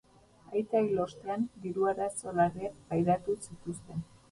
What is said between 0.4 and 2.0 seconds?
Aita hil ostean, diru